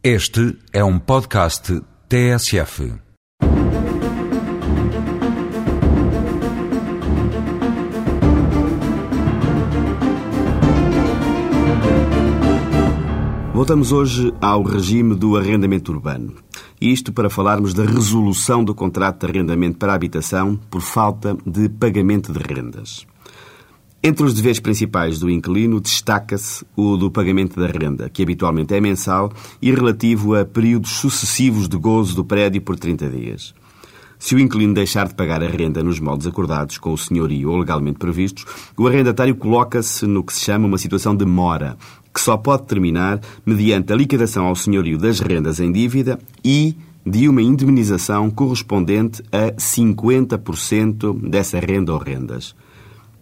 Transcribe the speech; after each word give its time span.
Este 0.00 0.56
é 0.72 0.84
um 0.84 0.96
podcast 0.96 1.82
TSF. 2.08 2.92
Voltamos 13.52 13.90
hoje 13.90 14.32
ao 14.40 14.62
regime 14.62 15.16
do 15.16 15.36
arrendamento 15.36 15.90
urbano. 15.90 16.36
Isto 16.80 17.12
para 17.12 17.28
falarmos 17.28 17.74
da 17.74 17.84
resolução 17.84 18.62
do 18.62 18.76
contrato 18.76 19.26
de 19.26 19.32
arrendamento 19.32 19.78
para 19.78 19.94
habitação 19.94 20.54
por 20.70 20.80
falta 20.80 21.36
de 21.44 21.68
pagamento 21.68 22.32
de 22.32 22.38
rendas. 22.38 23.04
Entre 24.00 24.24
os 24.24 24.32
deveres 24.32 24.60
principais 24.60 25.18
do 25.18 25.28
inquilino 25.28 25.80
destaca-se 25.80 26.64
o 26.76 26.96
do 26.96 27.10
pagamento 27.10 27.58
da 27.58 27.66
renda, 27.66 28.08
que 28.08 28.22
habitualmente 28.22 28.72
é 28.72 28.80
mensal 28.80 29.32
e 29.60 29.72
relativo 29.72 30.36
a 30.36 30.44
períodos 30.44 30.92
sucessivos 30.92 31.68
de 31.68 31.76
gozo 31.76 32.14
do 32.14 32.24
prédio 32.24 32.62
por 32.62 32.78
30 32.78 33.08
dias. 33.08 33.52
Se 34.16 34.36
o 34.36 34.38
inquilino 34.38 34.72
deixar 34.72 35.08
de 35.08 35.16
pagar 35.16 35.42
a 35.42 35.48
renda 35.48 35.82
nos 35.82 35.98
moldes 35.98 36.28
acordados 36.28 36.78
com 36.78 36.92
o 36.92 36.98
senhorio 36.98 37.50
ou 37.50 37.56
legalmente 37.58 37.98
previstos, 37.98 38.44
o 38.76 38.86
arrendatário 38.86 39.34
coloca-se 39.34 40.06
no 40.06 40.22
que 40.22 40.32
se 40.32 40.42
chama 40.42 40.68
uma 40.68 40.78
situação 40.78 41.16
de 41.16 41.24
mora, 41.24 41.76
que 42.14 42.20
só 42.20 42.36
pode 42.36 42.66
terminar 42.66 43.20
mediante 43.44 43.92
a 43.92 43.96
liquidação 43.96 44.46
ao 44.46 44.54
senhorio 44.54 44.96
das 44.96 45.18
rendas 45.18 45.58
em 45.58 45.72
dívida 45.72 46.20
e 46.44 46.76
de 47.04 47.28
uma 47.28 47.42
indemnização 47.42 48.30
correspondente 48.30 49.24
a 49.32 49.52
50% 49.52 51.18
dessa 51.28 51.58
renda 51.58 51.92
ou 51.92 51.98
rendas. 51.98 52.54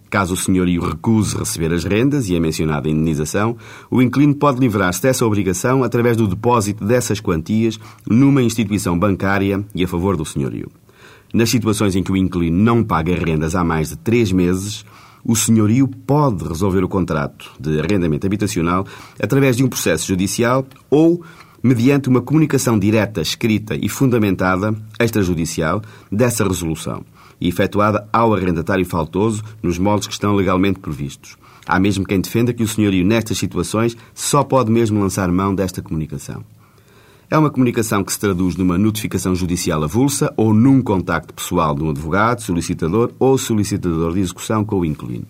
Caso 0.08 0.34
o 0.34 0.36
senhorio 0.36 0.82
recuse 0.82 1.36
receber 1.36 1.72
as 1.72 1.84
rendas 1.84 2.28
e 2.28 2.36
a 2.36 2.40
mencionada 2.40 2.88
indenização, 2.88 3.56
o 3.90 4.00
inquilino 4.00 4.34
pode 4.34 4.60
livrar-se 4.60 5.02
dessa 5.02 5.26
obrigação 5.26 5.82
através 5.82 6.16
do 6.16 6.28
depósito 6.28 6.84
dessas 6.84 7.20
quantias 7.20 7.78
numa 8.08 8.42
instituição 8.42 8.98
bancária 8.98 9.64
e 9.74 9.82
a 9.82 9.88
favor 9.88 10.16
do 10.16 10.24
senhorio. 10.24 10.70
Nas 11.34 11.50
situações 11.50 11.96
em 11.96 12.02
que 12.02 12.12
o 12.12 12.16
inquilino 12.16 12.56
não 12.56 12.84
paga 12.84 13.14
rendas 13.14 13.56
há 13.56 13.64
mais 13.64 13.90
de 13.90 13.96
três 13.96 14.30
meses, 14.30 14.84
o 15.24 15.34
senhorio 15.34 15.88
pode 15.88 16.46
resolver 16.46 16.84
o 16.84 16.88
contrato 16.88 17.50
de 17.58 17.80
arrendamento 17.80 18.26
habitacional 18.26 18.86
através 19.20 19.56
de 19.56 19.64
um 19.64 19.68
processo 19.68 20.06
judicial 20.06 20.64
ou 20.88 21.20
mediante 21.60 22.08
uma 22.08 22.20
comunicação 22.20 22.78
direta, 22.78 23.20
escrita 23.20 23.74
e 23.74 23.88
fundamentada, 23.88 24.72
extrajudicial, 25.00 25.82
dessa 26.12 26.46
resolução 26.46 27.02
e 27.40 27.48
efetuada 27.48 28.08
ao 28.12 28.34
arrendatário 28.34 28.84
faltoso 28.84 29.42
nos 29.62 29.78
moldes 29.78 30.06
que 30.06 30.12
estão 30.12 30.34
legalmente 30.34 30.80
previstos. 30.80 31.36
Há 31.66 31.80
mesmo 31.80 32.04
quem 32.04 32.20
defenda 32.20 32.52
que 32.52 32.62
o 32.62 32.68
senhorio, 32.68 33.04
nestas 33.04 33.38
situações, 33.38 33.96
só 34.14 34.44
pode 34.44 34.70
mesmo 34.70 35.00
lançar 35.00 35.30
mão 35.32 35.54
desta 35.54 35.82
comunicação. 35.82 36.44
É 37.28 37.36
uma 37.36 37.50
comunicação 37.50 38.04
que 38.04 38.12
se 38.12 38.20
traduz 38.20 38.54
numa 38.54 38.78
notificação 38.78 39.34
judicial 39.34 39.82
avulsa 39.82 40.32
ou 40.36 40.54
num 40.54 40.80
contacto 40.80 41.34
pessoal 41.34 41.74
de 41.74 41.82
um 41.82 41.90
advogado, 41.90 42.40
solicitador 42.40 43.10
ou 43.18 43.36
solicitador 43.36 44.14
de 44.14 44.20
execução 44.20 44.64
com 44.64 44.78
o 44.78 44.84
inquilino. 44.84 45.26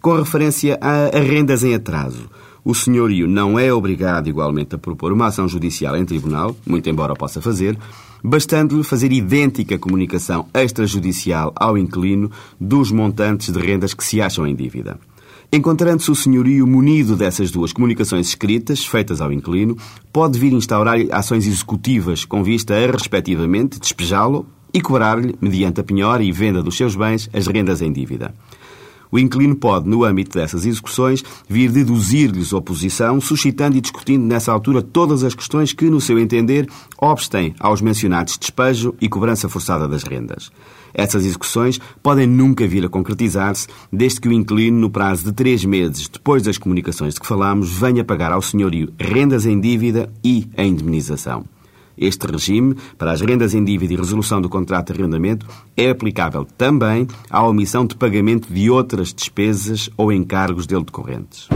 Com 0.00 0.14
referência 0.14 0.78
a 0.80 1.18
rendas 1.18 1.64
em 1.64 1.74
atraso, 1.74 2.28
o 2.64 2.74
senhorio 2.74 3.26
não 3.26 3.58
é 3.58 3.72
obrigado 3.72 4.28
igualmente 4.28 4.74
a 4.74 4.78
propor 4.78 5.12
uma 5.12 5.26
ação 5.26 5.48
judicial 5.48 5.96
em 5.96 6.04
tribunal, 6.04 6.56
muito 6.66 6.88
embora 6.88 7.14
possa 7.14 7.40
fazer, 7.40 7.76
bastando-lhe 8.22 8.84
fazer 8.84 9.10
idêntica 9.10 9.78
comunicação 9.78 10.46
extrajudicial 10.54 11.52
ao 11.56 11.76
inquilino 11.76 12.30
dos 12.60 12.92
montantes 12.92 13.52
de 13.52 13.58
rendas 13.58 13.94
que 13.94 14.04
se 14.04 14.20
acham 14.20 14.46
em 14.46 14.54
dívida. 14.54 14.98
Encontrando-se 15.52 16.10
o 16.10 16.14
senhorio 16.14 16.66
munido 16.66 17.14
dessas 17.14 17.50
duas 17.50 17.74
comunicações 17.74 18.28
escritas, 18.28 18.86
feitas 18.86 19.20
ao 19.20 19.30
inquilino, 19.30 19.76
pode 20.10 20.38
vir 20.38 20.52
instaurar 20.52 20.96
ações 21.10 21.46
executivas 21.46 22.24
com 22.24 22.42
vista 22.42 22.74
a, 22.74 22.90
respectivamente, 22.90 23.78
despejá-lo 23.78 24.46
e 24.72 24.80
cobrar-lhe, 24.80 25.34
mediante 25.40 25.80
a 25.80 25.84
penhora 25.84 26.22
e 26.22 26.32
venda 26.32 26.62
dos 26.62 26.76
seus 26.76 26.96
bens, 26.96 27.28
as 27.34 27.46
rendas 27.46 27.82
em 27.82 27.92
dívida. 27.92 28.34
O 29.12 29.18
inquilino 29.18 29.54
pode, 29.54 29.86
no 29.86 30.04
âmbito 30.04 30.38
dessas 30.38 30.64
execuções, 30.64 31.22
vir 31.46 31.70
deduzir-lhes 31.70 32.54
oposição, 32.54 33.20
suscitando 33.20 33.76
e 33.76 33.80
discutindo 33.82 34.24
nessa 34.24 34.50
altura 34.50 34.80
todas 34.80 35.22
as 35.22 35.34
questões 35.34 35.74
que, 35.74 35.90
no 35.90 36.00
seu 36.00 36.18
entender, 36.18 36.66
obstem 36.96 37.54
aos 37.60 37.82
mencionados 37.82 38.38
despejo 38.38 38.94
e 38.98 39.10
cobrança 39.10 39.50
forçada 39.50 39.86
das 39.86 40.02
rendas. 40.02 40.50
Essas 40.94 41.26
execuções 41.26 41.78
podem 42.02 42.26
nunca 42.26 42.66
vir 42.66 42.86
a 42.86 42.88
concretizar-se, 42.88 43.68
desde 43.92 44.18
que 44.18 44.28
o 44.28 44.32
inquilino, 44.32 44.80
no 44.80 44.88
prazo 44.88 45.24
de 45.24 45.32
três 45.32 45.62
meses 45.62 46.08
depois 46.08 46.42
das 46.42 46.56
comunicações 46.56 47.12
de 47.12 47.20
que 47.20 47.26
falamos, 47.26 47.70
venha 47.70 48.02
pagar 48.02 48.32
ao 48.32 48.40
senhorio 48.40 48.92
rendas 48.98 49.44
em 49.44 49.60
dívida 49.60 50.10
e 50.24 50.48
a 50.56 50.64
indemnização. 50.64 51.44
Este 52.02 52.26
regime, 52.26 52.74
para 52.98 53.12
as 53.12 53.20
rendas 53.20 53.54
em 53.54 53.62
dívida 53.62 53.94
e 53.94 53.96
resolução 53.96 54.42
do 54.42 54.48
contrato 54.48 54.92
de 54.92 55.00
arrendamento, 55.00 55.46
é 55.76 55.88
aplicável 55.88 56.44
também 56.58 57.06
à 57.30 57.46
omissão 57.46 57.86
de 57.86 57.94
pagamento 57.94 58.52
de 58.52 58.68
outras 58.68 59.14
despesas 59.14 59.88
ou 59.96 60.12
encargos 60.12 60.66
dele 60.66 60.82
decorrentes. 60.82 61.48